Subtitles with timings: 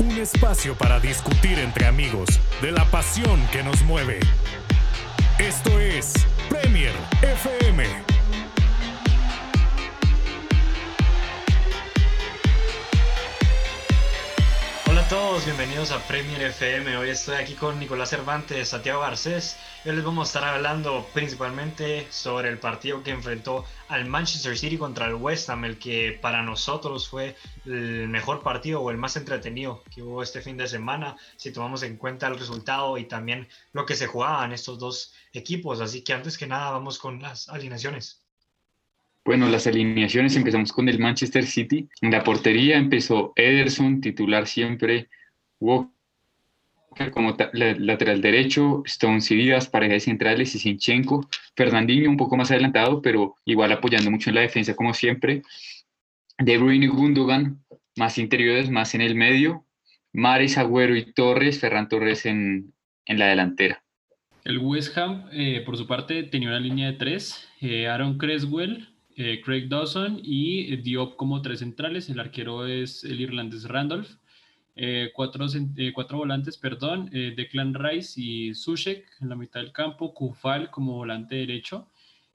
[0.00, 4.18] Un espacio para discutir entre amigos de la pasión que nos mueve.
[5.38, 6.14] Esto es
[6.48, 7.84] Premier FM.
[15.10, 16.96] todos, bienvenidos a Premier FM.
[16.96, 19.56] Hoy estoy aquí con Nicolás Cervantes, Santiago Garcés.
[19.82, 24.76] Hoy les vamos a estar hablando principalmente sobre el partido que enfrentó al Manchester City
[24.76, 27.34] contra el West Ham, el que para nosotros fue
[27.64, 31.82] el mejor partido o el más entretenido que hubo este fin de semana, si tomamos
[31.82, 35.80] en cuenta el resultado y también lo que se jugaban estos dos equipos.
[35.80, 38.22] Así que antes que nada, vamos con las alineaciones.
[39.24, 41.88] Bueno, las alineaciones empezamos con el Manchester City.
[42.02, 45.08] En la portería empezó Ederson, titular siempre,
[45.58, 45.99] Walker
[47.10, 51.26] como lateral derecho, Stones y Díaz, parejas centrales y Sinchenko,
[51.56, 55.42] Fernandinho un poco más adelantado, pero igual apoyando mucho en la defensa como siempre,
[56.38, 57.64] De Bruyne y Gundogan,
[57.96, 59.64] más interiores, más en el medio,
[60.12, 62.74] Mares, Agüero y Torres, Ferran Torres en,
[63.06, 63.82] la delantera.
[64.44, 68.88] El West Ham, eh, por su parte, tenía una línea de tres, eh, Aaron Creswell,
[69.16, 72.08] eh, Craig Dawson y Diop como tres centrales.
[72.08, 74.08] El arquero es el irlandés Randolph.
[74.82, 75.44] Eh, cuatro,
[75.76, 80.94] eh, cuatro, volantes, perdón, Declan Rice y Sushek en la mitad del campo, Kufal como
[80.94, 81.86] volante derecho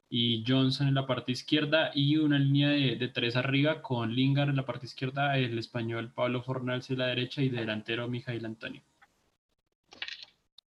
[0.09, 4.57] y Johnson en la parte izquierda y una línea de, tres arriba con Lingard en
[4.57, 8.83] la parte izquierda, el español Pablo Fornals en la derecha y delantero Mijail Antonio.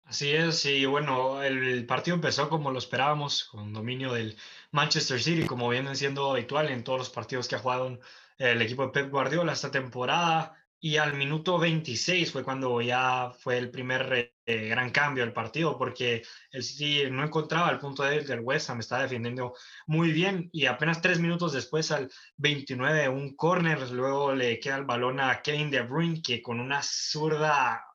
[0.06, 4.38] Así es, y bueno, el partido empezó como lo esperábamos, con dominio del
[4.70, 8.00] Manchester City, como viene siendo habitual en todos los partidos que ha jugado
[8.38, 10.63] el equipo de Pep Guardiola esta temporada.
[10.86, 15.78] Y al minuto 26 fue cuando ya fue el primer eh, gran cambio del partido,
[15.78, 19.54] porque el City no encontraba el punto débil del West Ham, estaba defendiendo
[19.88, 24.84] muy bien y apenas tres minutos después, al 29, un córner, luego le queda el
[24.84, 27.86] balón a Kevin De Bruyne, que con una zurda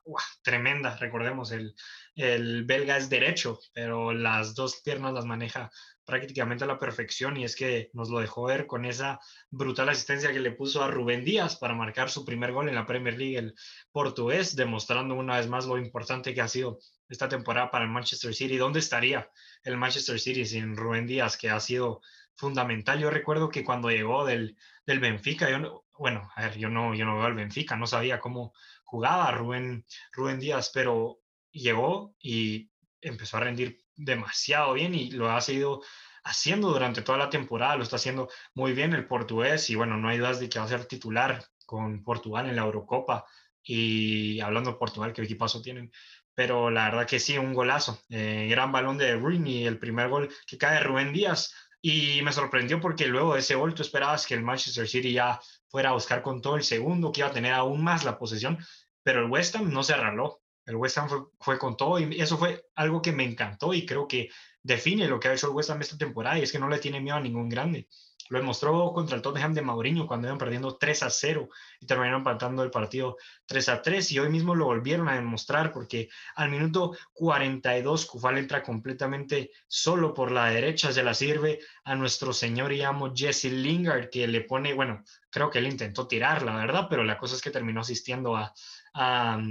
[0.41, 1.75] tremenda, recordemos, el,
[2.15, 5.69] el belga es derecho, pero las dos piernas las maneja
[6.09, 9.19] prácticamente a la perfección y es que nos lo dejó ver con esa
[9.51, 12.87] brutal asistencia que le puso a Rubén Díaz para marcar su primer gol en la
[12.87, 13.55] Premier League, el
[13.91, 18.33] portugués, demostrando una vez más lo importante que ha sido esta temporada para el Manchester
[18.33, 18.57] City.
[18.57, 19.29] ¿Dónde estaría
[19.63, 22.01] el Manchester City sin Rubén Díaz, que ha sido
[22.35, 22.99] fundamental?
[22.99, 27.05] Yo recuerdo que cuando llegó del, del Benfica, yo, bueno, a ver, yo no, yo
[27.05, 28.53] no veo al Benfica, no sabía cómo
[28.89, 31.19] jugaba Rubén, Rubén Díaz, pero
[31.51, 35.81] llegó y empezó a rendir demasiado bien y lo ha seguido
[36.23, 40.09] haciendo durante toda la temporada, lo está haciendo muy bien el portugués y bueno, no
[40.09, 43.25] hay dudas de que va a ser titular con Portugal en la Eurocopa
[43.63, 45.91] y hablando de Portugal, qué equipazo tienen,
[46.33, 50.29] pero la verdad que sí, un golazo, eh, gran balón de Rooney el primer gol
[50.47, 54.33] que cae Rubén Díaz y me sorprendió porque luego de ese gol tú esperabas que
[54.33, 57.53] el Manchester City ya fuera a buscar con todo el segundo, que iba a tener
[57.53, 58.57] aún más la posesión,
[59.03, 61.09] pero el West Ham no se arregló, el West Ham
[61.39, 64.29] fue, con todo y eso fue algo que me encantó y creo que
[64.61, 66.79] define lo que ha hecho el West Ham esta temporada y es que no le
[66.79, 67.87] tiene miedo a ningún grande.
[68.29, 71.49] Lo demostró contra el Tottenham de Mourinho cuando iban perdiendo 3 a 0
[71.81, 75.71] y terminaron empatando el partido 3 a 3 y hoy mismo lo volvieron a demostrar
[75.71, 81.95] porque al minuto 42 Kufal entra completamente solo por la derecha, se la sirve a
[81.95, 86.43] nuestro señor y amo Jesse Lingard que le pone, bueno, creo que él intentó tirar,
[86.43, 88.53] la verdad, pero la cosa es que terminó asistiendo a,
[88.93, 89.41] a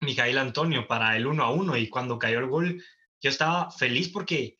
[0.00, 2.82] Mijail Antonio para el 1 a 1 y cuando cayó el gol
[3.20, 4.56] yo estaba feliz porque,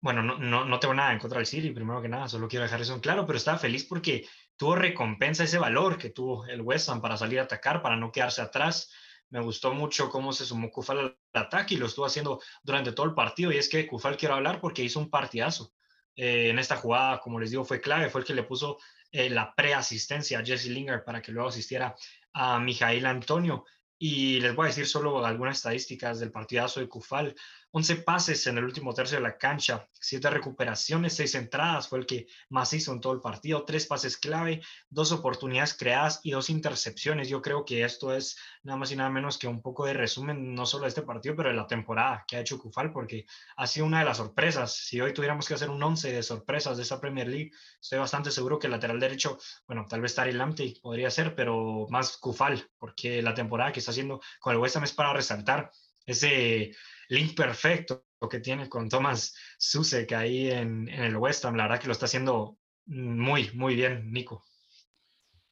[0.00, 2.64] bueno, no, no, no tengo nada en contra del City, primero que nada, solo quiero
[2.64, 6.88] dejar eso claro, pero estaba feliz porque tuvo recompensa ese valor que tuvo el West
[6.88, 8.92] Ham para salir a atacar, para no quedarse atrás.
[9.28, 13.06] Me gustó mucho cómo se sumó Kufal al ataque y lo estuvo haciendo durante todo
[13.06, 13.52] el partido.
[13.52, 15.74] Y es que Kufal quiero hablar porque hizo un partidazo.
[16.14, 18.78] Eh, en esta jugada, como les digo, fue clave, fue el que le puso
[19.10, 21.94] eh, la preasistencia a Jesse Lingard para que luego asistiera
[22.32, 23.64] a Mijail Antonio.
[23.98, 27.34] Y les voy a decir solo algunas estadísticas del partidazo de Kufal.
[27.76, 32.06] 11 pases en el último tercio de la cancha, 7 recuperaciones, 6 entradas, fue el
[32.06, 36.48] que más hizo en todo el partido, 3 pases clave, 2 oportunidades creadas y 2
[36.48, 37.28] intercepciones.
[37.28, 40.54] Yo creo que esto es nada más y nada menos que un poco de resumen,
[40.54, 43.26] no solo de este partido, pero de la temporada que ha hecho Kufal, porque
[43.58, 44.74] ha sido una de las sorpresas.
[44.74, 48.30] Si hoy tuviéramos que hacer un 11 de sorpresas de esta Premier League, estoy bastante
[48.30, 52.70] seguro que el lateral derecho, bueno, tal vez Tari Lamptey podría ser, pero más Kufal,
[52.78, 55.70] porque la temporada que está haciendo con el West Ham es para resaltar
[56.06, 56.74] ese
[57.08, 61.56] link perfecto que tiene con Thomas Susek ahí en, en el West Ham.
[61.56, 64.44] La verdad que lo está haciendo muy, muy bien, Nico.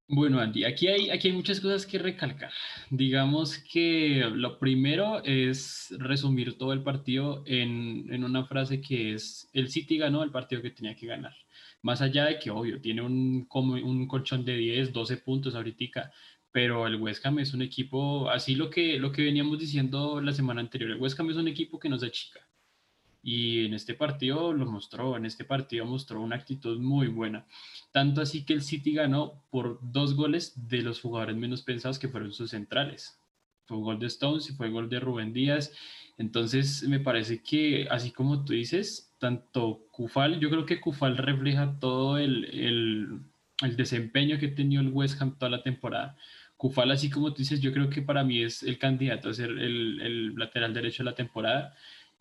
[0.07, 2.53] Bueno, Andy, aquí hay, aquí hay muchas cosas que recalcar.
[2.91, 9.49] Digamos que lo primero es resumir todo el partido en, en, una frase que es,
[9.55, 11.35] el City ganó el partido que tenía que ganar.
[11.81, 16.13] Más allá de que, obvio, tiene un, como un colchón de 10, 12 puntos ahorita,
[16.55, 20.33] pero el West Ham es un equipo, así lo que, lo que veníamos diciendo la
[20.33, 22.47] semana anterior, el West Ham es un equipo que nos achica.
[23.25, 27.45] Y en este partido lo mostró, en este partido mostró una actitud muy buena.
[27.91, 32.09] Tanto así que el City ganó por dos goles de los jugadores menos pensados que
[32.09, 33.19] fueron sus centrales.
[33.67, 35.73] Fue un gol de Stones y fue un gol de Rubén Díaz.
[36.19, 41.81] Entonces me parece que, así como tú dices, tanto Kufal, yo creo que Kufal refleja
[41.81, 43.19] todo el, el,
[43.61, 46.17] el desempeño que ha tenido el West Ham toda la temporada
[46.65, 49.51] Kufal, así como tú dices, yo creo que para mí es el candidato a ser
[49.51, 51.75] el, el lateral derecho de la temporada.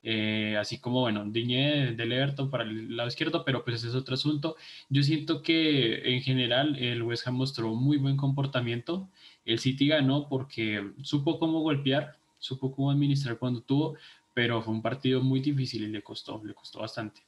[0.04, 3.96] Eh, así como, bueno, Diñé del Everton para el lado izquierdo, pero pues ese es
[3.96, 4.58] otro asunto.
[4.90, 9.08] Yo siento que en general el West Ham mostró muy buen comportamiento.
[9.46, 13.96] El City ganó porque supo cómo golpear, supo cómo administrar cuando tuvo,
[14.34, 17.22] pero fue un partido muy difícil y le costó, le costó bastante.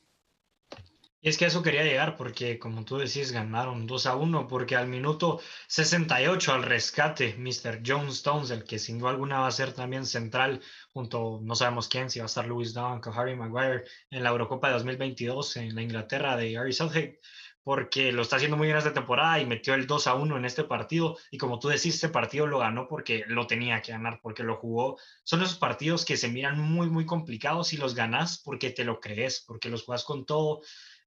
[1.25, 4.87] Es que eso quería llegar porque, como tú decís, ganaron 2 a 1 porque al
[4.87, 7.81] minuto 68 al rescate, Mr.
[7.83, 10.61] John Stones, el que sin duda alguna va a ser también central
[10.93, 14.29] junto, no sabemos quién, si va a estar Louis Dunk o Harry Maguire en la
[14.29, 17.19] Eurocopa de 2022 en la Inglaterra de Harry Southgate,
[17.63, 20.45] porque lo está haciendo muy bien esta temporada y metió el 2 a 1 en
[20.45, 21.17] este partido.
[21.31, 24.57] Y como tú decís, este partido lo ganó porque lo tenía que ganar, porque lo
[24.57, 24.99] jugó.
[25.23, 28.99] Son esos partidos que se miran muy, muy complicados y los ganas porque te lo
[28.99, 30.61] crees, porque los juegas con todo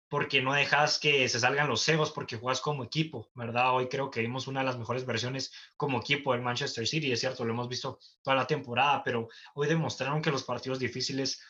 [0.09, 3.75] porque no dejas que se salgan los cebos, porque juegas como equipo, ¿verdad?
[3.75, 7.21] Hoy creo que vimos una de las mejores versiones como equipo del Manchester City, es
[7.21, 11.43] cierto, lo hemos visto toda la temporada, pero hoy demostraron que los partidos difíciles,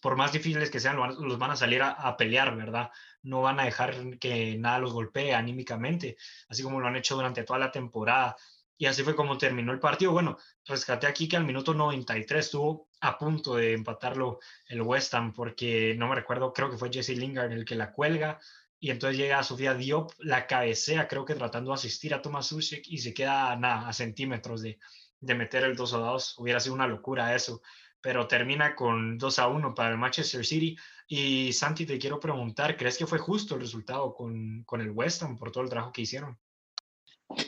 [0.00, 2.90] por más difíciles que sean, los van a salir a, pelear, ¿verdad?
[3.22, 6.16] No van a dejar que nada los golpee anímicamente,
[6.48, 8.36] así como lo han hecho durante toda la temporada.
[8.78, 10.12] Y así fue como terminó el partido.
[10.12, 10.36] Bueno,
[10.66, 14.38] rescaté aquí que al minuto 93 estuvo a punto de empatarlo
[14.68, 17.92] el West Ham, porque no me recuerdo, creo que fue Jesse Lingard el que la
[17.92, 18.38] cuelga.
[18.78, 22.86] Y entonces llega Sofía Diop, la cabecea, creo que tratando de asistir a Thomas Suchek
[22.86, 24.78] y se queda nada, a centímetros de,
[25.20, 26.38] de meter el 2 a 2.
[26.38, 27.62] Hubiera sido una locura eso,
[28.00, 30.76] pero termina con 2 a 1 para el Manchester City.
[31.08, 35.22] Y Santi, te quiero preguntar, ¿crees que fue justo el resultado con, con el West
[35.22, 36.38] Ham por todo el trabajo que hicieron?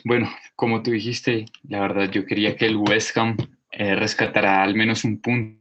[0.03, 3.35] Bueno, como tú dijiste, la verdad yo quería que el West Ham
[3.71, 5.59] eh, rescatara al menos un punto.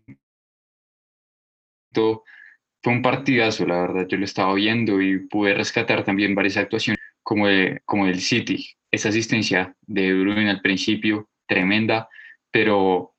[2.82, 7.00] Fue un partidazo, la verdad, yo lo estaba viendo y pude rescatar también varias actuaciones
[7.22, 7.46] como,
[7.84, 8.68] como el City.
[8.90, 12.08] Esa asistencia de Bruin al principio, tremenda,
[12.50, 13.14] pero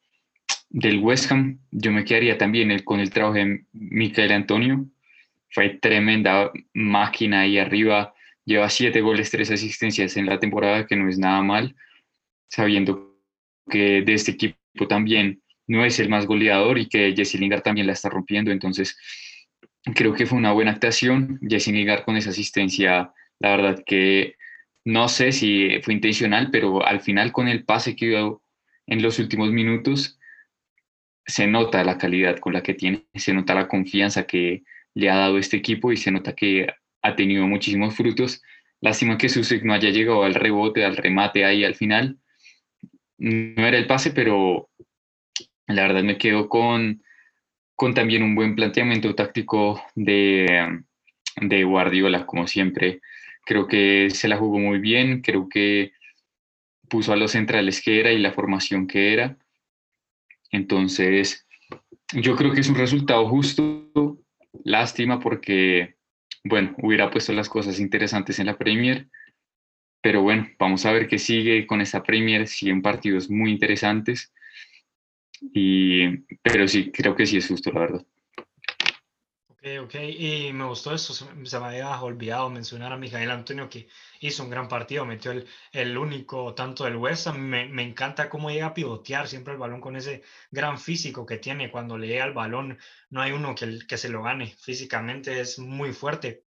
[0.70, 4.86] del West Ham yo me quedaría también con el trabajo de Michael Antonio.
[5.50, 8.14] Fue tremenda máquina ahí arriba
[8.50, 11.76] Lleva siete goles, tres asistencias en la temporada, que no es nada mal,
[12.48, 13.16] sabiendo
[13.70, 17.86] que de este equipo también no es el más goleador y que Jesse Lingard también
[17.86, 18.50] la está rompiendo.
[18.50, 18.98] Entonces,
[19.94, 21.40] creo que fue una buena actuación.
[21.48, 24.34] Jesse Lingard con esa asistencia, la verdad que
[24.84, 28.42] no sé si fue intencional, pero al final con el pase que dio
[28.88, 30.18] en los últimos minutos,
[31.24, 34.64] se nota la calidad con la que tiene, se nota la confianza que
[34.96, 36.66] le ha dado este equipo y se nota que
[37.02, 38.42] ha tenido muchísimos frutos.
[38.82, 42.18] Lástima que Susek no haya llegado al rebote, al remate ahí al final.
[43.18, 44.70] No era el pase, pero
[45.68, 47.04] la verdad me quedo con,
[47.76, 50.82] con también un buen planteamiento táctico de,
[51.36, 53.02] de Guardiola, como siempre.
[53.46, 55.92] Creo que se la jugó muy bien, creo que
[56.90, 59.38] puso a los centrales que era y la formación que era.
[60.52, 61.46] Entonces,
[62.14, 63.92] yo creo que es un resultado justo.
[64.64, 65.99] Lástima porque
[66.44, 69.08] bueno, hubiera puesto las cosas interesantes en la Premier.
[70.02, 72.48] Pero bueno, vamos a ver qué sigue con esta Premier.
[72.48, 74.32] Siguen partidos muy interesantes.
[75.54, 78.06] Y, pero sí, creo que sí es justo, la verdad.
[79.62, 79.96] Ok, ok.
[80.18, 81.14] Y me gustó eso.
[81.14, 81.26] Se
[81.60, 83.90] me había olvidado mencionar a Mijael Antonio que
[84.22, 85.06] hizo un gran partido.
[85.06, 89.54] Metió el, el único tanto del West Me, me, encanta cómo llega a pivotear siempre
[89.54, 91.72] el balón con ese gran físico que tiene.
[91.72, 94.48] Cuando le llega el balón, no hay uno que, que se lo gane.
[94.48, 96.46] Físicamente es muy fuerte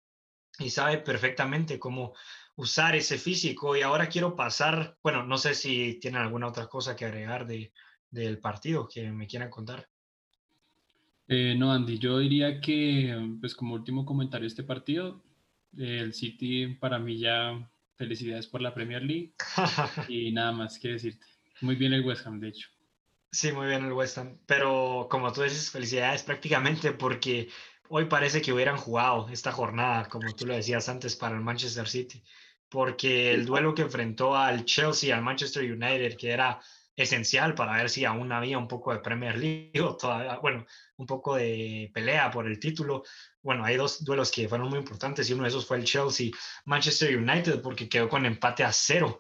[0.60, 2.14] y sabe perfectamente cómo
[2.56, 3.76] usar ese físico.
[3.78, 7.74] Y ahora quiero pasar, bueno, no sé si tienen alguna otra cosa que agregar de,
[8.10, 9.90] del partido que me quieran contar.
[11.28, 15.22] Eh, no, Andy, yo diría que, pues como último comentario de este partido,
[15.78, 19.34] el City para mí ya felicidades por la Premier League
[20.08, 21.26] y nada más que decirte.
[21.62, 22.70] Muy bien el West Ham, de hecho.
[23.32, 27.50] Sí, muy bien el West Ham, pero como tú dices, felicidades prácticamente porque
[27.90, 31.88] hoy parece que hubieran jugado esta jornada, como tú lo decías antes, para el Manchester
[31.88, 32.24] City,
[32.70, 36.60] porque el duelo que enfrentó al Chelsea, al Manchester United, que era
[36.98, 40.66] esencial para ver si aún había un poco de Premier League o todavía, bueno,
[40.98, 43.04] un poco de pelea por el título.
[43.42, 47.16] Bueno, hay dos duelos que fueron muy importantes y uno de esos fue el Chelsea-Manchester
[47.16, 49.20] United porque quedó con empate a cero.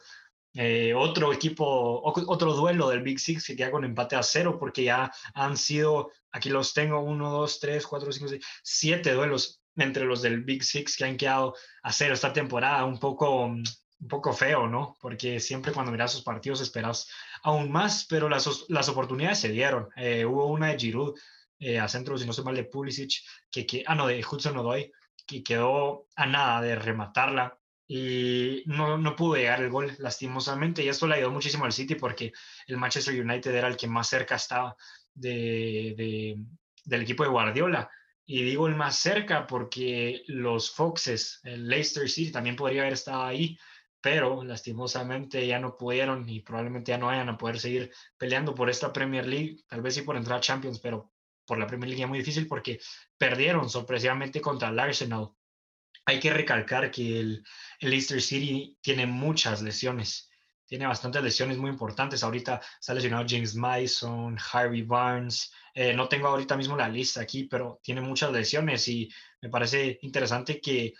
[0.55, 4.83] Eh, otro equipo, otro duelo del Big Six que queda con empate a cero porque
[4.83, 10.05] ya han sido, aquí los tengo, uno, dos, tres, cuatro, cinco, seis, siete duelos entre
[10.05, 13.53] los del Big Six que han quedado a cero esta temporada, un poco,
[13.99, 14.95] un poco feo, ¿no?
[15.01, 17.09] Porque siempre cuando miras sus partidos esperas
[17.43, 19.89] aún más, pero las, las oportunidades se dieron.
[19.95, 21.17] Eh, hubo una de Giroud
[21.59, 24.57] eh, a centro, si no se mal, de Pulisic, que, que, ah, no, de Hudson
[24.57, 24.91] Odoi,
[25.25, 30.89] que quedó a nada de rematarla y no, no pudo llegar el gol lastimosamente y
[30.89, 32.33] esto le ayudó muchísimo al City porque
[32.67, 34.75] el Manchester United era el que más cerca estaba
[35.13, 36.37] de,
[36.83, 37.89] del equipo de Guardiola.
[38.25, 43.23] Y digo el más cerca porque los Foxes, el Leicester City también podría haber estado
[43.23, 43.57] ahí,
[44.01, 48.69] pero lastimosamente ya no pudieron y probablemente ya no vayan a poder seguir peleando por
[48.69, 51.11] esta Premier League, tal vez sí por entrar a Champions, pero
[51.45, 52.79] por la Premier League es muy difícil porque
[53.17, 55.31] perdieron sorpresivamente contra el Arsenal
[56.07, 57.43] hay que recalcar que el,
[57.81, 60.29] Leicester City tiene muchas lesiones.
[60.65, 62.23] Tiene bastantes lesiones muy importantes.
[62.23, 65.51] Ahorita está lesionado James Mason, Harvey Barnes.
[65.73, 69.09] Eh, no tengo ahorita mismo la lista aquí, pero tiene muchas lesiones y
[69.41, 70.93] me parece interesante que,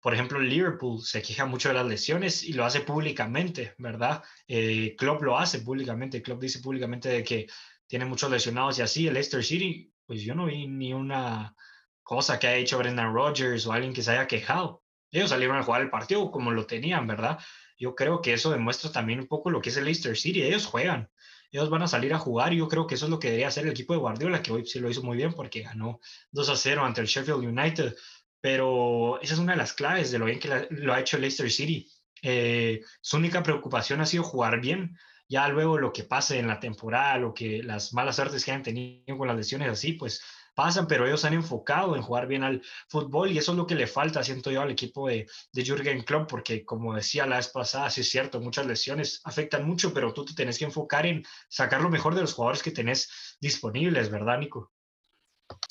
[0.00, 4.22] por ejemplo, Liverpool se queja mucho de las lesiones y lo hace públicamente, ¿verdad?
[4.46, 6.22] Eh, Klopp lo hace públicamente.
[6.22, 7.46] Klopp dice públicamente de que
[7.86, 9.08] tiene muchos lesionados y así.
[9.08, 11.54] El Leicester City, pues yo no vi ni una
[12.02, 14.84] cosa que ha hecho Brendan Rodgers o alguien que se haya quejado.
[15.10, 17.38] Ellos salieron a jugar el partido como lo tenían, ¿verdad?
[17.76, 20.42] Yo creo que eso demuestra también un poco lo que es el Leicester City.
[20.42, 21.10] Ellos juegan,
[21.50, 23.48] ellos van a salir a jugar y yo creo que eso es lo que debería
[23.48, 26.00] hacer el equipo de Guardiola, que hoy sí lo hizo muy bien porque ganó
[26.32, 27.94] 2 a 0 ante el Sheffield United.
[28.40, 31.50] Pero esa es una de las claves de lo bien que lo ha hecho Leicester
[31.50, 31.90] City.
[32.22, 34.96] Eh, su única preocupación ha sido jugar bien.
[35.28, 38.62] Ya luego lo que pase en la temporada, lo que las malas artes que han
[38.62, 40.22] tenido con las lesiones así, pues
[40.58, 43.76] pasan, pero ellos han enfocado en jugar bien al fútbol y eso es lo que
[43.76, 47.46] le falta, siento yo, al equipo de, de Jürgen Klopp, porque como decía la vez
[47.46, 51.24] pasada, sí es cierto, muchas lesiones afectan mucho, pero tú te tienes que enfocar en
[51.48, 54.72] sacar lo mejor de los jugadores que tenés disponibles, ¿verdad, Nico?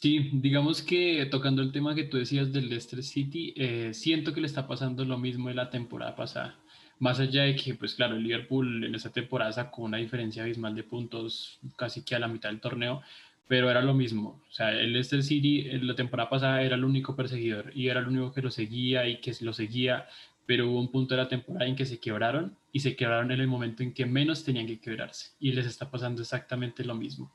[0.02, 4.42] Sí, digamos que tocando el tema que tú decías del Leicester City, eh, siento que
[4.42, 6.56] le está pasando lo mismo de la temporada pasada.
[7.00, 10.76] Más allá de que, pues claro, el Liverpool en esta temporada sacó una diferencia abismal
[10.76, 13.02] de puntos casi que a la mitad del torneo,
[13.48, 14.42] pero era lo mismo.
[14.50, 18.00] O sea, el Leicester City en la temporada pasada era el único perseguidor y era
[18.00, 20.08] el único que lo seguía y que lo seguía,
[20.46, 23.42] pero hubo un punto de la temporada en que se quebraron y se quebraron en
[23.42, 27.32] el momento en que menos tenían que quebrarse y les está pasando exactamente lo mismo.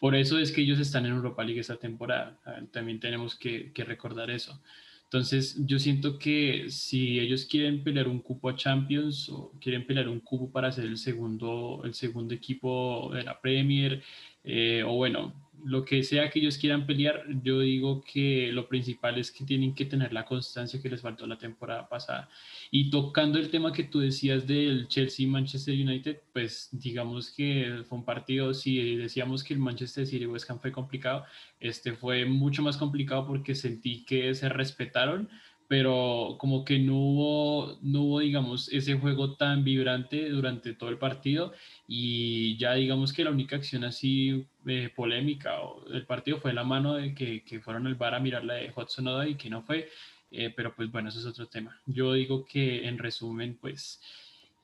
[0.00, 2.38] Por eso es que ellos están en Europa League esta temporada.
[2.72, 4.58] También tenemos que, recordar eso.
[5.04, 10.08] Entonces, yo siento que si ellos quieren pelear un cupo a Champions o quieren pelear
[10.08, 14.02] un cupo para ser el segundo, el segundo equipo de la Premier,
[14.42, 19.18] eh, o bueno, lo que sea que ellos quieran pelear, yo digo que lo principal
[19.18, 22.28] es que tienen que tener la constancia que les faltó la temporada pasada.
[22.70, 28.04] Y tocando el tema que tú decías del Chelsea-Manchester United, pues digamos que fue un
[28.04, 31.24] partido, si decíamos que el Manchester City West Ham fue complicado,
[31.58, 35.28] este fue mucho más complicado porque sentí que se respetaron
[35.70, 40.98] pero como que no hubo, no hubo, digamos, ese juego tan vibrante durante todo el
[40.98, 41.52] partido
[41.86, 45.52] y ya digamos que la única acción así eh, polémica
[45.88, 48.72] del partido fue la mano de que, que, fueron al bar a mirar la de
[48.74, 49.88] Hudson Odoi y que no fue,
[50.32, 51.80] eh, pero pues bueno, eso es otro tema.
[51.86, 54.00] Yo digo que en resumen, pues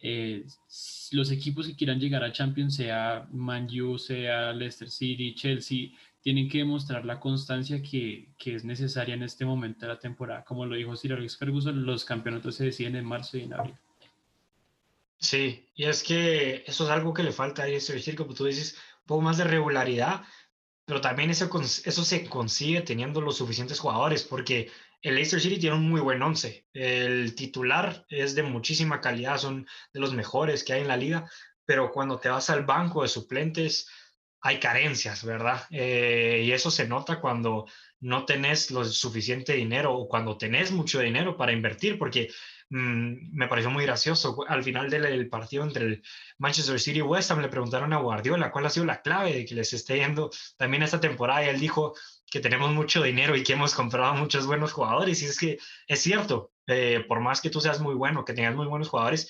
[0.01, 0.45] eh,
[1.13, 5.91] los equipos que quieran llegar a Champions, sea Man U, sea Leicester City, Chelsea,
[6.27, 10.43] tienen que demostrar la constancia que, que, es necesaria en este momento de la temporada.
[10.43, 13.77] Como lo dijo Sir Alex Ferguson, los campeonatos se deciden en marzo y en abril.
[15.19, 18.75] Sí, y es que eso es algo que le falta a decir, como tú dices,
[19.03, 20.25] un poco más de regularidad,
[20.85, 24.69] pero también eso, eso se consigue teniendo los suficientes jugadores, porque
[25.03, 26.67] el Leicester City tiene un muy buen once.
[26.73, 31.31] El titular es de muchísima calidad, son de los mejores que hay en la liga,
[31.65, 33.89] pero cuando te vas al banco de suplentes,
[34.47, 35.63] hay carencias, ¿verdad?
[35.71, 37.67] Eh, y eso se nota cuando
[37.99, 42.31] no tenés lo suficiente dinero o cuando tenés mucho dinero para invertir, porque
[42.71, 44.45] mm, me pareció muy gracioso.
[44.47, 46.03] Al final del, partido entre el
[46.39, 49.45] Manchester City y West Ham le preguntaron a Guardiola cuál ha sido la clave de
[49.45, 51.95] que les esté yendo también esta temporada y él dijo
[52.31, 55.23] que tenemos mucho dinero y que hemos comprado muchos buenos jugadores.
[55.23, 58.55] Y es que es cierto, eh, por más que tú seas muy bueno, que tengas
[58.55, 59.29] muy buenos jugadores,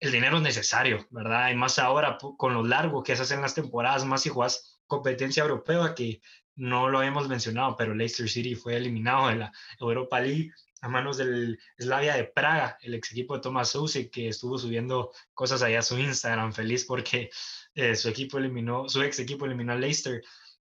[0.00, 1.50] el dinero es necesario, ¿verdad?
[1.50, 5.42] Y más ahora con lo largo que se hacen las temporadas, más si juegas competencia
[5.42, 6.20] europea, que
[6.56, 10.52] no lo habíamos mencionado, pero Leicester City fue eliminado de la Europa League
[10.84, 15.12] a manos del Slavia de Praga, el ex equipo de Thomas Sousa, que estuvo subiendo
[15.32, 17.30] cosas allá a su Instagram, feliz porque
[17.74, 20.22] eh, su equipo eliminó, su ex equipo eliminó a Leicester.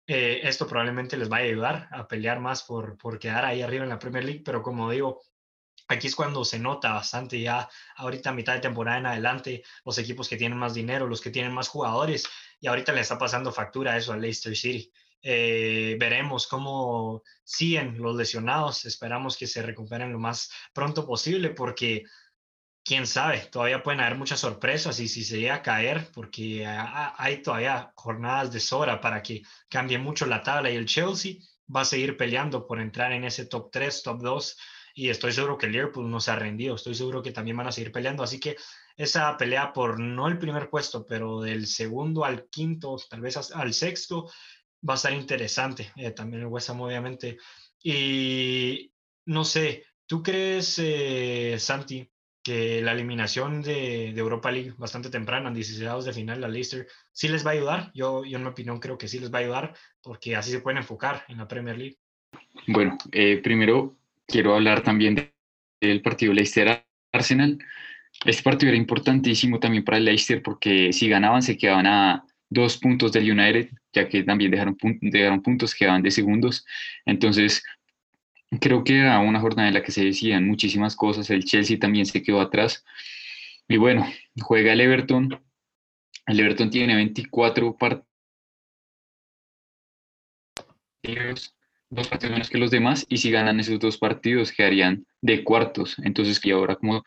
[0.07, 3.85] Eh, esto probablemente les va a ayudar a pelear más por, por quedar ahí arriba
[3.85, 5.23] en la Premier League, pero como digo,
[5.89, 10.29] Aquí es cuando se nota bastante ya ahorita mitad de temporada en adelante los equipos
[10.29, 12.25] que tienen más dinero, los que tienen más jugadores
[12.61, 14.91] y ahorita le está pasando factura eso a Leicester City.
[15.25, 18.85] Eh, veremos cómo siguen los lesionados.
[18.85, 22.05] Esperamos que se recuperen lo más pronto posible porque
[22.85, 27.43] quién sabe, todavía pueden haber muchas sorpresas y si se llega a caer, porque hay
[27.43, 31.37] todavía jornadas de sobra para que cambie mucho la tabla y el Chelsea
[31.75, 34.57] va a seguir peleando por entrar en ese top 3, top 2
[34.95, 37.67] y estoy seguro que el Liverpool no se ha rendido, estoy seguro que también van
[37.67, 38.57] a seguir peleando, así que
[38.97, 43.73] esa pelea por no el primer puesto, pero del segundo al quinto, tal vez al
[43.73, 44.31] sexto,
[44.89, 45.93] va a estar interesante.
[45.97, 47.39] Eh, también el West Ham, obviamente.
[47.83, 48.93] Y
[49.27, 52.09] no sé, ¿tú crees, eh, Santi,
[52.43, 57.29] que la eliminación de, Europa League bastante temprana, en 16 de final, la Leicester, sí
[57.29, 57.91] les va a ayudar?
[57.95, 60.61] Yo, yo, en mi opinión, creo que sí les va a ayudar porque así se
[60.61, 61.99] pueden enfocar en la Premier League.
[62.67, 63.97] Bueno, eh, primero
[64.33, 65.31] quiero hablar también
[65.81, 67.59] del partido Leicester-Arsenal.
[68.25, 72.79] Este partido era importantísimo también para el Leicester porque si ganaban se quedaban a dos
[72.79, 76.65] puntos del United, ya que también dejaron, dejaron puntos, quedaban de segundos.
[77.05, 77.63] Entonces,
[78.61, 81.31] creo que era una jornada en la que se decían muchísimas cosas.
[81.31, 82.85] El Chelsea también se quedó atrás.
[83.69, 84.07] Y bueno,
[84.41, 85.43] juega el Everton.
[86.27, 87.77] El Everton tiene 24
[91.03, 91.55] partidos,
[91.93, 95.97] dos partidos menos que los demás, y si ganan esos dos partidos quedarían de cuartos.
[96.03, 97.05] Entonces, y ahora, como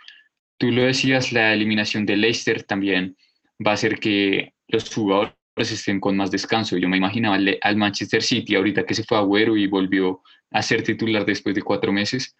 [0.60, 3.18] tú lo decías, la eliminación de Leicester también
[3.66, 6.78] va a hacer que los jugadores estén con más descanso.
[6.78, 10.62] Yo me imaginaba al, Manchester City ahorita que se fue a Agüero y volvió a
[10.62, 12.36] ser titular después de cuatro meses,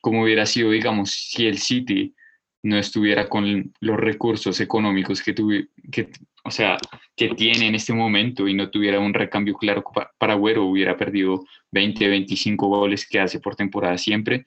[0.00, 2.14] como hubiera sido, digamos, si el City
[2.62, 6.08] no estuviera con los recursos económicos que, tuve, que,
[6.44, 6.78] o sea,
[7.16, 9.84] que tiene en este momento y no tuviera un recambio claro
[10.18, 14.46] para Agüero, hubiera perdido 20, 25 goles que hace por temporada siempre.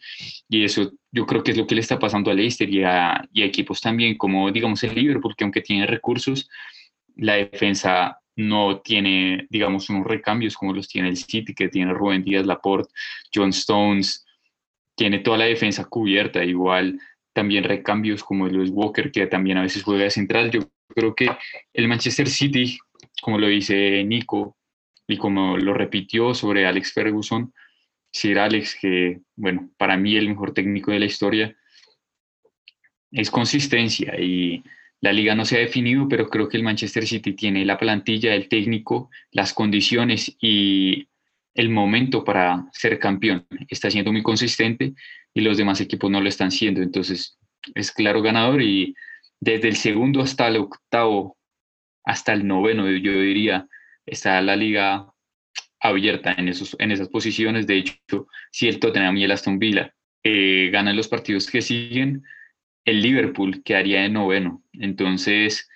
[0.50, 3.28] Y eso yo creo que es lo que le está pasando a Leicester y a,
[3.32, 6.50] y equipos también como, digamos, el Liverpool, porque aunque tiene recursos,
[7.16, 12.24] la defensa no tiene, digamos, unos recambios como los tiene el City, que tiene Rubén
[12.24, 12.92] Díaz, Laporte,
[13.34, 14.26] John Stones,
[14.96, 17.00] tiene toda la defensa cubierta, igual
[17.34, 20.52] también recambios como Luis Walker, que también a veces juega de central.
[20.94, 21.30] Creo que
[21.74, 22.78] el Manchester City,
[23.22, 24.58] como lo dice Nico,
[25.08, 27.54] y como lo repitió sobre Alex Ferguson,
[28.12, 31.56] Sir Alex, que, bueno, para mí el mejor técnico de la historia,
[33.12, 34.64] es consistencia y
[35.02, 38.34] la liga no se ha definido, pero creo que el Manchester City tiene la plantilla,
[38.34, 41.08] el técnico, las condiciones y
[41.56, 43.46] el momento para ser campeón.
[43.68, 44.94] Está siendo muy consistente
[45.34, 46.82] y los demás equipos no lo están siendo.
[46.82, 47.38] Entonces
[47.76, 48.96] es claro ganador y
[49.44, 51.38] desde el segundo hasta el octavo,
[52.06, 53.68] hasta el noveno, yo diría,
[54.06, 55.12] está la liga
[55.82, 57.68] abierta en, esos, en esas posiciones.
[57.68, 62.24] De hecho, si el Tottenham y el Aston Villa eh, ganan los partidos que siguen,
[62.86, 64.64] el Liverpool quedaría de noveno.
[64.72, 65.70] Entonces,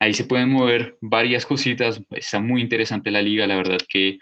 [0.00, 2.02] ahí se pueden mover varias cositas.
[2.10, 4.18] Está muy interesante la liga, la verdad que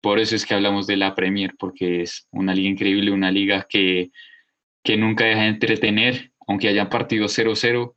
[0.00, 3.66] por eso es que hablamos de la Premier, porque es una liga increíble, una liga
[3.68, 4.10] que,
[4.82, 7.94] que nunca deja de entretener, aunque hayan partidos 0-0,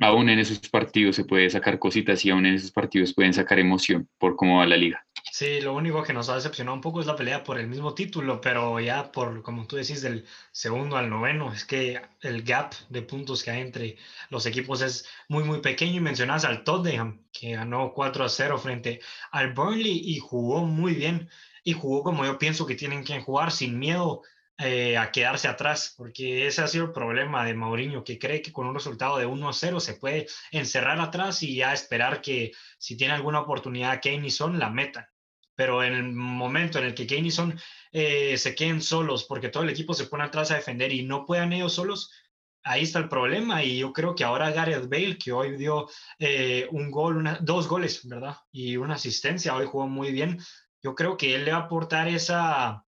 [0.00, 3.58] aún en esos partidos se puede sacar cositas y aún en esos partidos pueden sacar
[3.58, 5.04] emoción por cómo va la liga.
[5.30, 7.94] Sí, lo único que nos ha decepcionado un poco es la pelea por el mismo
[7.94, 12.72] título, pero ya por, como tú decís, del segundo al noveno, es que el gap
[12.88, 13.96] de puntos que hay entre
[14.30, 15.96] los equipos es muy, muy pequeño.
[15.96, 20.94] Y mencionas al Tottenham, que ganó 4 a 0 frente al Burnley y jugó muy
[20.94, 21.28] bien.
[21.62, 24.22] Y jugó como yo pienso que tienen que jugar, sin miedo
[24.60, 28.52] eh, a quedarse atrás, porque ese ha sido el problema de Mourinho, que cree que
[28.52, 32.50] con un resultado de 1 a 0 se puede encerrar atrás y ya esperar que
[32.76, 35.06] si tiene alguna oportunidad Kane y Son la metan.
[35.54, 37.56] Pero en el momento en el que Kane y Son
[37.92, 41.24] eh, se queden solos, porque todo el equipo se pone atrás a defender y no
[41.24, 42.10] puedan ellos solos,
[42.64, 46.66] ahí está el problema y yo creo que ahora Gareth Bale, que hoy dio eh,
[46.72, 48.36] un gol, dos goles, ¿verdad?
[48.50, 50.38] Y una asistencia, hoy jugó muy bien,
[50.82, 52.84] yo creo que él le va a aportar esa,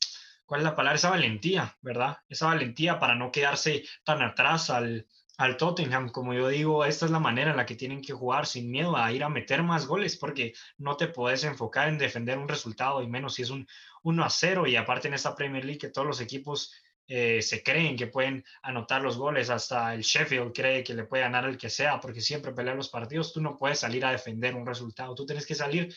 [0.46, 0.96] ¿cuál es la palabra?
[0.96, 2.18] Esa valentía, ¿verdad?
[2.30, 6.10] Esa valentía para no quedarse tan atrás al, al Tottenham.
[6.10, 8.96] Como yo digo, esta es la manera en la que tienen que jugar sin miedo
[8.96, 13.02] a ir a meter más goles, porque no te puedes enfocar en defender un resultado
[13.02, 13.68] y menos si es un
[14.04, 14.68] 1 a 0.
[14.68, 16.74] Y aparte en esta Premier League todos los equipos
[17.08, 21.22] eh, se creen que pueden anotar los goles, hasta el Sheffield cree que le puede
[21.22, 24.56] ganar el que sea, porque siempre pelea los partidos, tú no puedes salir a defender
[24.56, 25.96] un resultado, tú tienes que salir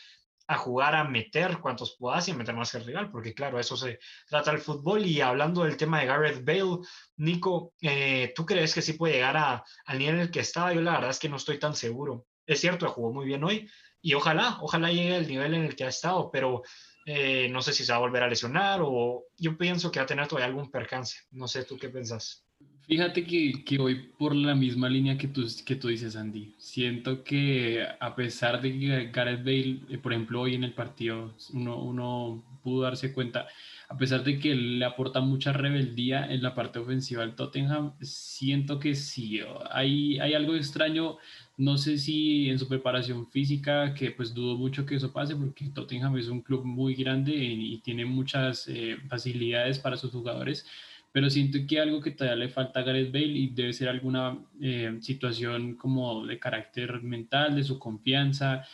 [0.48, 3.60] a jugar a meter cuantos puedas y a meter más que el rival, porque claro,
[3.60, 5.04] eso se trata el fútbol.
[5.04, 6.78] Y hablando del tema de Gareth Bale,
[7.18, 10.72] Nico, eh, ¿tú crees que sí puede llegar a, al nivel en el que estaba?
[10.72, 12.26] Yo la verdad es que no estoy tan seguro.
[12.46, 13.68] Es cierto, jugó muy bien hoy
[14.00, 16.62] y ojalá, ojalá llegue al nivel en el que ha estado, pero
[17.04, 20.04] eh, no sé si se va a volver a lesionar o yo pienso que va
[20.04, 21.18] a tener todavía algún percance.
[21.30, 22.47] No sé, ¿tú qué pensás?
[22.88, 26.54] Fíjate que, que, voy por la misma línea que tú, que tú dices, Andy.
[26.56, 31.34] Siento que a pesar de que Gareth Bale, eh, por ejemplo, hoy en el partido,
[31.52, 33.46] uno, uno pudo darse cuenta,
[33.90, 38.78] a pesar de que le aporta mucha rebeldía en la parte ofensiva al Tottenham, siento
[38.78, 41.18] que sí, hay, hay algo extraño,
[41.58, 45.68] no sé si en su preparación física, que pues dudo mucho que eso pase, porque
[45.74, 50.66] Tottenham es un club muy grande y, tiene muchas eh, facilidades para sus jugadores,
[51.12, 54.38] pero siento que algo que todavía le falta a Gareth Bale y debe ser alguna
[54.60, 58.64] eh, situación como de carácter mental, de su confianza,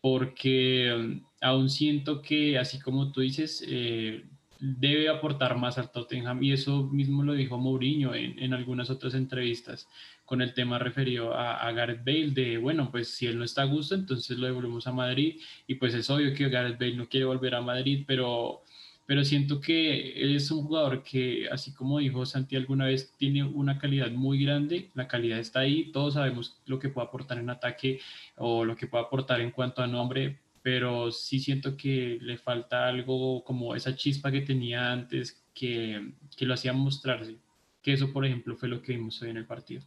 [0.00, 4.24] porque um, aún siento que, así como tú dices, eh,
[4.60, 9.14] debe aportar más al Tottenham y eso mismo lo dijo Mourinho en, en algunas otras
[9.14, 9.88] entrevistas
[10.26, 13.62] con el tema referido a, a, Gareth Bale de, bueno, pues si él no está
[13.62, 17.08] a gusto, entonces lo devolvemos a Madrid y pues es obvio que Gareth Bale no
[17.08, 18.62] quiere volver a Madrid, pero,
[19.10, 23.76] pero siento que es un jugador que, así como dijo Santi alguna vez, tiene una
[23.76, 27.98] calidad muy grande, la calidad está ahí, todos sabemos lo que puede aportar en ataque
[28.36, 32.86] o lo que puede aportar en cuanto a nombre, pero sí siento que le falta
[32.86, 37.36] algo como esa chispa que tenía antes que, que lo hacía mostrarse.
[37.82, 39.82] Que eso, por ejemplo, fue lo que vimos hoy en el partido.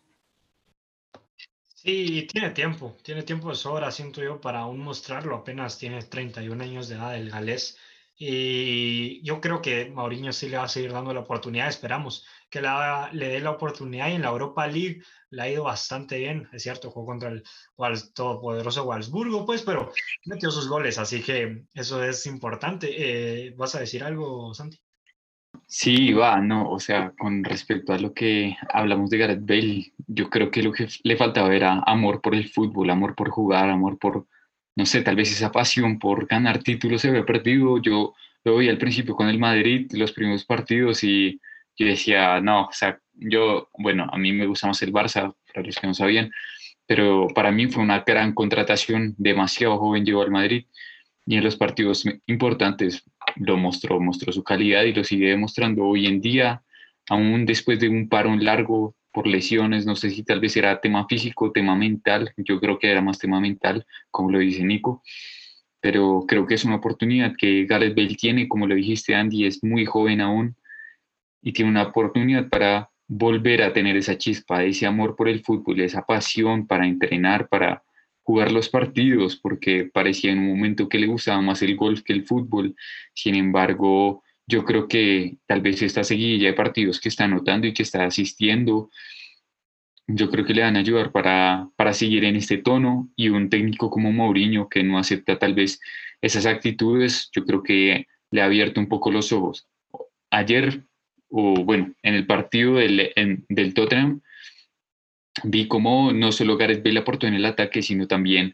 [1.65, 5.37] Sí, tiene tiempo, tiene tiempo de sobra, siento yo, para aún mostrarlo.
[5.37, 7.77] Apenas tiene 31 años de edad el galés.
[8.15, 12.61] Y yo creo que Mauriño sí le va a seguir dando la oportunidad, esperamos que
[12.61, 16.61] le dé la oportunidad y en la Europa League le ha ido bastante bien, es
[16.61, 17.43] cierto, jugó contra el
[18.13, 19.91] todopoderoso Walsburgo, pues, pero
[20.25, 23.47] metió sus goles, así que eso es importante.
[23.47, 24.79] Eh, ¿Vas a decir algo, Santi?
[25.65, 30.29] Sí, va, no, o sea, con respecto a lo que hablamos de Gareth Bale, yo
[30.29, 33.97] creo que lo que le faltaba era amor por el fútbol, amor por jugar, amor
[33.97, 34.27] por,
[34.75, 37.81] no sé, tal vez esa pasión por ganar títulos se había perdido.
[37.81, 41.39] Yo lo vi al principio con el Madrid, los primeros partidos, y
[41.77, 45.65] yo decía, no, o sea, yo, bueno, a mí me gusta más el Barça, para
[45.65, 46.31] los que no sabían,
[46.85, 50.65] pero para mí fue una gran contratación, demasiado joven llegó al Madrid
[51.25, 53.03] y en los partidos importantes
[53.37, 56.63] lo mostró, mostró su calidad y lo sigue demostrando hoy en día,
[57.09, 61.07] aún después de un parón largo por lesiones, no sé si tal vez era tema
[61.07, 65.03] físico, tema mental, yo creo que era más tema mental, como lo dice Nico,
[65.79, 69.63] pero creo que es una oportunidad que Gareth Bale tiene, como lo dijiste Andy, es
[69.63, 70.55] muy joven aún
[71.41, 75.81] y tiene una oportunidad para volver a tener esa chispa, ese amor por el fútbol,
[75.81, 77.83] esa pasión para entrenar, para
[78.23, 82.13] jugar los partidos, porque parecía en un momento que le gustaba más el golf que
[82.13, 82.75] el fútbol.
[83.13, 87.73] Sin embargo, yo creo que tal vez esta seguidilla de partidos que está anotando y
[87.73, 88.89] que está asistiendo,
[90.07, 93.49] yo creo que le van a ayudar para, para seguir en este tono y un
[93.49, 95.79] técnico como Mourinho que no acepta tal vez
[96.21, 99.67] esas actitudes, yo creo que le ha abierto un poco los ojos.
[100.29, 100.83] Ayer,
[101.29, 103.13] o bueno, en el partido del,
[103.47, 104.21] del Tottenham,
[105.43, 108.53] vi cómo no solo Gareth Bale aportó en el ataque, sino también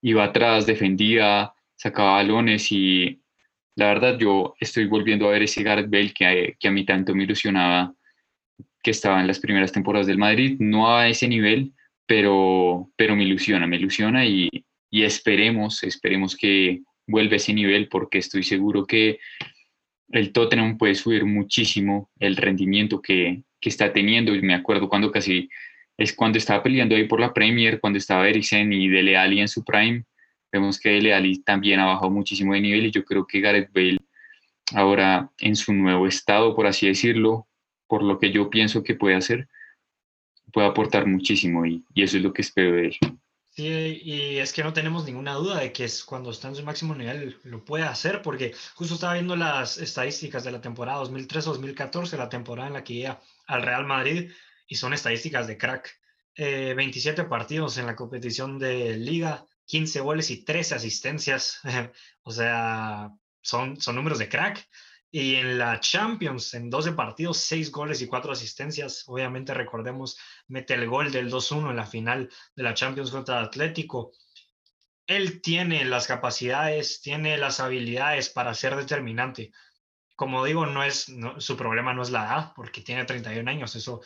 [0.00, 3.23] iba atrás, defendía, sacaba balones y
[3.76, 7.14] la verdad, yo estoy volviendo a ver ese Gareth Bale que, que a mí tanto
[7.14, 7.94] me ilusionaba,
[8.82, 11.72] que estaba en las primeras temporadas del Madrid, no a ese nivel,
[12.06, 14.50] pero, pero me ilusiona, me ilusiona y,
[14.90, 19.18] y esperemos, esperemos que vuelva a ese nivel porque estoy seguro que
[20.10, 24.34] el Tottenham puede subir muchísimo el rendimiento que, que está teniendo.
[24.34, 25.48] Y me acuerdo cuando casi
[25.96, 29.48] es cuando estaba peleando ahí por la Premier, cuando estaba Eriksen y Dele Alli en
[29.48, 30.04] su prime,
[30.54, 33.98] Vemos que Leali también ha bajado muchísimo de nivel y yo creo que Gareth Bale
[34.72, 37.48] ahora en su nuevo estado, por así decirlo,
[37.88, 39.48] por lo que yo pienso que puede hacer,
[40.52, 42.96] puede aportar muchísimo y, y eso es lo que espero de él.
[43.50, 46.62] Sí, y es que no tenemos ninguna duda de que es cuando está en su
[46.62, 52.16] máximo nivel lo puede hacer, porque justo estaba viendo las estadísticas de la temporada 2003-2014,
[52.16, 54.30] la temporada en la que iba al Real Madrid,
[54.68, 56.00] y son estadísticas de crack.
[56.36, 61.60] 27 eh, partidos en la competición de liga, 15 goles y 13 asistencias.
[62.22, 63.10] o sea,
[63.42, 64.68] son, son números de crack.
[65.10, 69.04] Y en la Champions, en 12 partidos, 6 goles y 4 asistencias.
[69.06, 74.12] Obviamente, recordemos, mete el gol del 2-1 en la final de la Champions contra Atlético.
[75.06, 79.52] Él tiene las capacidades, tiene las habilidades para ser determinante
[80.16, 84.00] como digo, no es, su problema no es la edad, porque tiene 31 años, eso,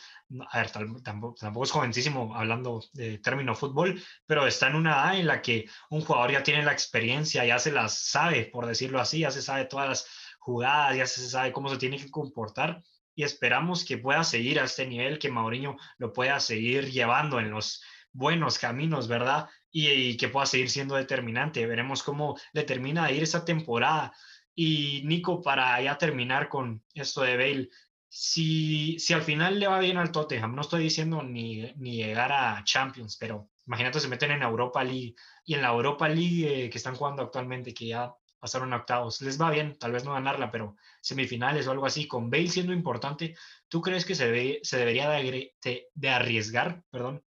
[0.49, 5.19] a ver, tampoco, tampoco, es jovencísimo hablando de término fútbol, pero está en una edad
[5.19, 8.99] en la que un jugador ya tiene la experiencia, ya se las sabe, por decirlo
[8.99, 10.07] así, ya se sabe todas las
[10.39, 12.81] jugadas, ya se sabe cómo se tiene que comportar
[13.13, 17.51] y esperamos que pueda seguir a este nivel, que Mauriño lo pueda seguir llevando en
[17.51, 19.47] los buenos caminos, ¿verdad?
[19.69, 21.67] Y, y que pueda seguir siendo determinante.
[21.67, 24.13] Veremos cómo le termina de ir esa temporada
[24.55, 27.69] y Nico, para ya terminar con esto de Bale,
[28.07, 32.31] si, si al final le va bien al Tottenham, no estoy diciendo ni, ni llegar
[32.31, 36.69] a Champions, pero imagínate se meten en Europa League y en la Europa League eh,
[36.69, 40.49] que están jugando actualmente, que ya pasaron octavos, les va bien, tal vez no ganarla,
[40.49, 43.35] pero semifinales o algo así, con Bale siendo importante,
[43.67, 45.53] ¿tú crees que se, se debería de,
[45.93, 47.23] de, arriesgar, perdón,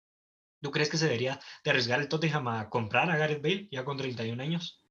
[0.60, 3.84] ¿Tú crees que se debería de arriesgar el Tottenham a comprar a Gareth Bale ya
[3.84, 4.81] con 31 años?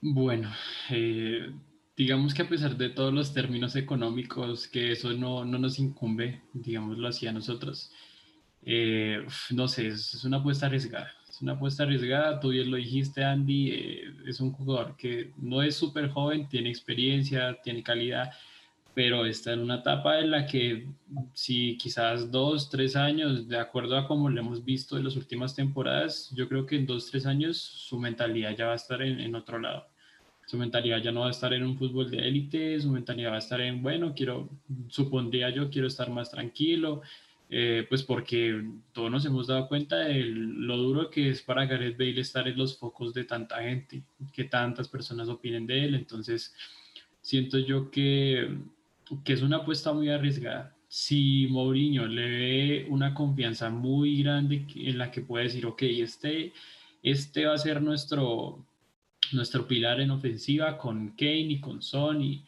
[0.00, 0.48] Bueno,
[0.90, 1.50] eh,
[1.96, 6.42] digamos que a pesar de todos los términos económicos, que eso no, no nos incumbe,
[6.52, 7.90] digámoslo así a nosotros,
[8.62, 11.12] eh, no sé, es, una apuesta arriesgada.
[11.28, 15.62] Es una apuesta arriesgada, tú bien lo dijiste, Andy, eh, es un jugador que no
[15.62, 18.30] es súper joven, tiene experiencia, tiene calidad,
[18.98, 20.88] pero está en una etapa en la que
[21.32, 25.54] si quizás dos, tres años, de acuerdo a como lo hemos visto en las últimas
[25.54, 29.20] temporadas, yo creo que en dos, tres años su mentalidad ya va a estar en,
[29.20, 29.86] en otro lado.
[30.46, 33.36] Su mentalidad ya no va a estar en un fútbol de élite, su mentalidad va
[33.36, 34.48] a estar en, bueno, quiero,
[34.88, 37.02] supondría yo, quiero estar más tranquilo,
[37.50, 41.96] eh, pues porque todos nos hemos dado cuenta de lo duro que es para Gareth
[41.96, 46.52] Bale estar en los focos de tanta gente, que tantas personas opinen de él, entonces
[47.22, 48.48] siento yo que,
[49.24, 50.74] que es una apuesta muy arriesgada.
[50.88, 56.52] Si Mourinho le ve una confianza muy grande en la que puede decir, ok, este,
[57.02, 58.64] este va a ser nuestro,
[59.32, 62.44] nuestro pilar en ofensiva con Kane y con Son y,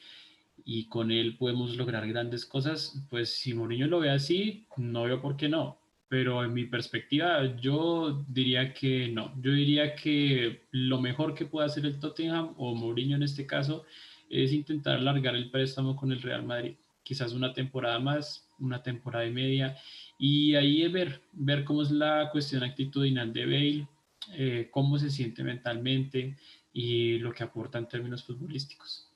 [0.64, 5.20] y, con él podemos lograr grandes cosas, pues si Mourinho lo ve así, no veo
[5.20, 5.79] por qué no.
[6.09, 9.33] Pero en mi perspectiva, yo diría que no.
[9.40, 13.85] Yo diría que lo mejor que puede hacer el Tottenham o Mourinho en este caso
[14.30, 16.76] es intentar alargar el préstamo con el Real Madrid.
[17.02, 19.76] Quizás una temporada más, una temporada y media.
[20.18, 23.88] Y ahí ver, ver cómo es la cuestión actitudinal de Bale,
[24.32, 26.36] eh, cómo se siente mentalmente,
[26.72, 29.10] y lo que aporta en términos futbolísticos.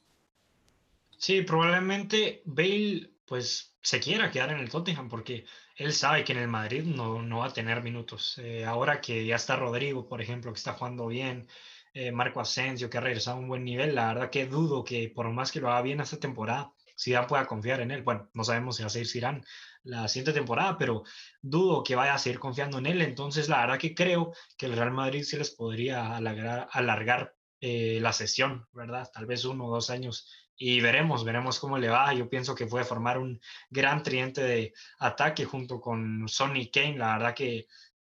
[1.16, 5.46] Sí, probablemente Bale pues se quiera quedar en el Tottenham porque
[5.76, 8.38] él sabe que en el Madrid no, no va a tener minutos.
[8.38, 11.48] Eh, ahora que ya está Rodrigo, por ejemplo, que está jugando bien,
[11.94, 15.08] eh, Marco Asensio, que ha regresado a un buen nivel, la verdad que dudo que
[15.08, 18.02] por más que lo haga bien esta temporada, Zidane pueda confiar en él.
[18.02, 19.42] Bueno, no sabemos si va a seguir Zidane
[19.84, 21.04] la siguiente temporada, pero
[21.40, 23.02] dudo que vaya a seguir confiando en él.
[23.02, 28.12] Entonces, la verdad que creo que el Real Madrid sí les podría alargar, eh, la
[28.12, 29.08] sesión, ¿verdad?
[29.12, 32.12] Tal vez uno o dos años y veremos, veremos cómo le va.
[32.14, 36.98] Yo pienso que puede formar un gran triente de ataque junto con Sonny Kane.
[36.98, 37.66] La verdad que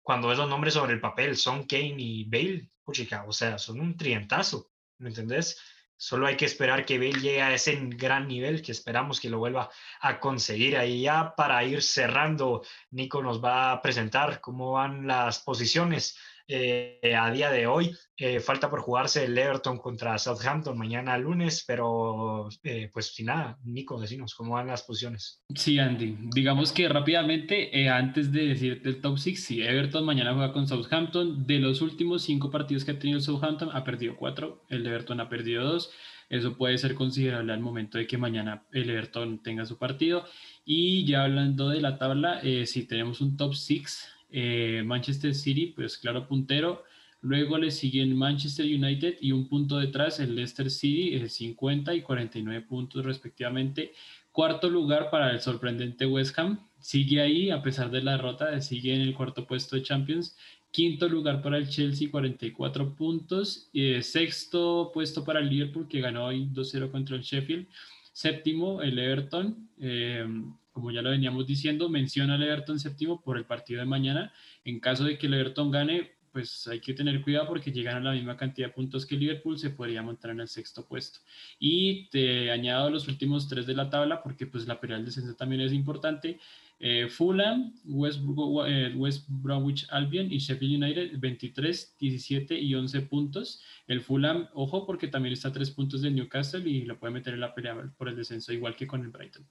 [0.03, 3.97] cuando ves los nombres sobre el papel, Son Kane y Bale, o sea, son un
[3.97, 5.59] trientazo, ¿me entendés?
[5.97, 9.39] Solo hay que esperar que Bale llegue a ese gran nivel que esperamos que lo
[9.39, 9.71] vuelva
[10.01, 10.77] a conseguir.
[10.77, 17.15] Ahí ya para ir cerrando, Nico nos va a presentar cómo van las posiciones eh,
[17.19, 17.97] a día de hoy.
[18.17, 23.59] Eh, falta por jugarse el Everton contra Southampton mañana lunes, pero eh, pues sin nada,
[23.65, 25.43] Nico, decimos cómo van las posiciones.
[25.55, 30.53] Sí, Andy, digamos que rápidamente, antes de decirte el top 6, sí, Everton mañana juega
[30.53, 31.47] con Southampton.
[31.47, 35.29] De los últimos cinco partidos que ha tenido Southampton, ha perdido cuatro, el Everton ha
[35.29, 35.91] perdido dos.
[36.29, 40.25] Eso puede ser considerable al momento de que mañana el Everton tenga su partido.
[40.65, 45.97] Y ya hablando de la tabla, si tenemos un top 6, eh, Manchester City, pues
[45.97, 46.83] claro, puntero.
[47.21, 52.63] Luego le siguen Manchester United y un punto detrás el Leicester City, 50 y 49
[52.63, 53.93] puntos respectivamente.
[54.33, 56.59] Cuarto lugar para el sorprendente West Ham.
[56.81, 60.37] Sigue ahí a pesar de la derrota, sigue en el cuarto puesto de Champions.
[60.73, 63.71] Quinto lugar para el Chelsea, 44 puntos.
[63.73, 67.69] Eh, sexto puesto para el Liverpool, que ganó hoy 2-0 contra el Sheffield.
[68.15, 69.69] Séptimo, el Everton.
[69.81, 70.25] Eh,
[70.71, 74.33] como ya lo veníamos diciendo, menciona al Everton séptimo por el partido de mañana.
[74.65, 78.01] En caso de que el Everton gane, pues hay que tener cuidado porque llegan a
[78.01, 81.19] la misma cantidad de puntos que Liverpool, se podría montar en el sexto puesto.
[81.59, 85.35] Y te añado los últimos tres de la tabla porque pues la pelea del descenso
[85.35, 86.39] también es importante.
[86.87, 88.21] Eh, Fulham, West,
[88.67, 93.63] eh, West, Bromwich Albion y Sheffield United 23, 17 y 11 puntos.
[93.87, 97.33] El Fulham, ojo porque también está a tres puntos de Newcastle y lo puede meter
[97.33, 99.49] en la pelea por el descenso igual que con el Brighton.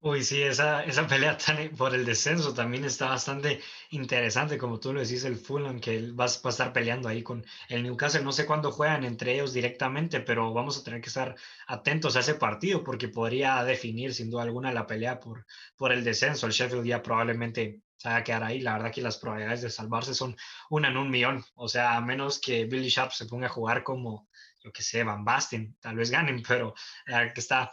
[0.00, 1.36] Uy, sí, esa, esa pelea
[1.76, 6.26] por el descenso también está bastante interesante, como tú lo decís, el Fulham, que va,
[6.26, 8.22] va a estar peleando ahí con el Newcastle.
[8.22, 11.34] No sé cuándo juegan entre ellos directamente, pero vamos a tener que estar
[11.66, 15.44] atentos a ese partido porque podría definir sin duda alguna la pelea por,
[15.76, 16.46] por el descenso.
[16.46, 18.60] El Sheffield ya probablemente se va a quedar ahí.
[18.60, 20.36] La verdad que las probabilidades de salvarse son
[20.70, 21.44] una en un millón.
[21.56, 24.28] O sea, a menos que Billy Sharp se ponga a jugar como,
[24.62, 26.72] yo que sé, Van Basten, tal vez ganen, pero
[27.06, 27.68] que está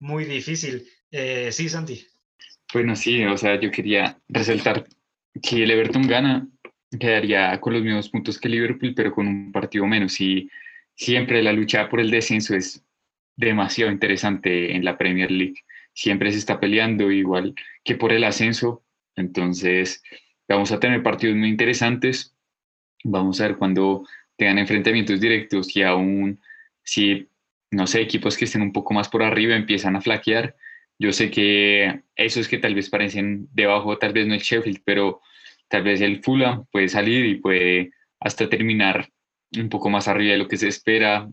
[0.00, 0.88] muy difícil.
[1.10, 2.06] Eh, sí, Santi.
[2.72, 4.86] Bueno, sí, o sea, yo quería resaltar
[5.42, 6.46] que el Everton gana,
[6.98, 10.20] quedaría con los mismos puntos que Liverpool, pero con un partido menos.
[10.20, 10.50] Y
[10.94, 12.84] siempre la lucha por el descenso es
[13.36, 15.64] demasiado interesante en la Premier League.
[15.94, 18.84] Siempre se está peleando igual que por el ascenso.
[19.16, 20.02] Entonces,
[20.48, 22.34] vamos a tener partidos muy interesantes.
[23.04, 26.40] Vamos a ver cuando tengan enfrentamientos directos y aún
[26.82, 27.28] si,
[27.70, 30.56] no sé, equipos que estén un poco más por arriba empiezan a flaquear.
[30.98, 35.20] Yo sé que esos que tal vez parecen debajo, tal vez no el Sheffield, pero
[35.68, 39.08] tal vez el Fulham puede salir y puede hasta terminar
[39.56, 41.28] un poco más arriba de lo que se espera.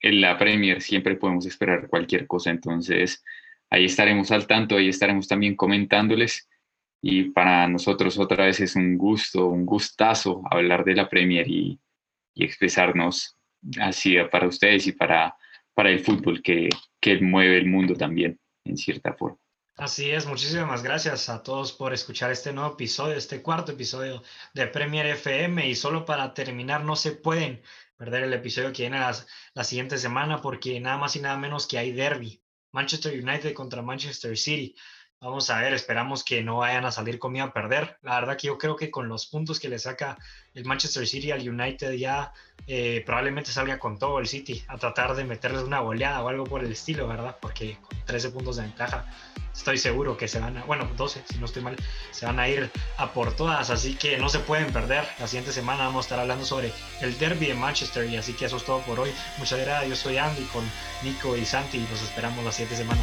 [0.00, 3.24] En la Premier siempre podemos esperar cualquier cosa, entonces
[3.70, 6.48] ahí estaremos al tanto, ahí estaremos también comentándoles
[7.00, 11.78] y para nosotros otra vez es un gusto, un gustazo hablar de la Premier y,
[12.34, 13.36] y expresarnos
[13.80, 15.34] así para ustedes y para,
[15.74, 16.68] para el fútbol que,
[17.00, 19.38] que mueve el mundo también, en cierta forma.
[19.76, 24.22] Así es, muchísimas gracias a todos por escuchar este nuevo episodio, este cuarto episodio
[24.54, 25.68] de Premier FM.
[25.68, 27.62] Y solo para terminar, no se pueden
[27.96, 29.14] perder el episodio que viene la,
[29.52, 32.42] la siguiente semana porque nada más y nada menos que hay derby.
[32.72, 34.74] Manchester United contra Manchester City.
[35.18, 37.96] Vamos a ver, esperamos que no vayan a salir conmigo a perder.
[38.02, 40.18] La verdad que yo creo que con los puntos que le saca
[40.52, 42.32] el Manchester City al United ya
[42.66, 46.44] eh, probablemente salga con todo el City a tratar de meterles una goleada o algo
[46.44, 47.38] por el estilo, ¿verdad?
[47.40, 49.06] Porque con 13 puntos de ventaja
[49.54, 51.76] estoy seguro que se van a, bueno, 12 si no estoy mal,
[52.10, 55.08] se van a ir a por todas, así que no se pueden perder.
[55.18, 58.44] La siguiente semana vamos a estar hablando sobre el derby de Manchester y así que
[58.44, 59.10] eso es todo por hoy.
[59.38, 60.64] Muchas gracias, yo soy Andy con
[61.02, 63.00] Nico y Santi y nos esperamos la siguiente semana.